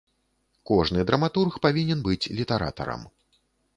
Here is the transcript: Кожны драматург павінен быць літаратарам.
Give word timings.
Кожны 0.69 1.03
драматург 1.11 1.59
павінен 1.67 1.99
быць 2.07 2.31
літаратарам. 2.41 3.01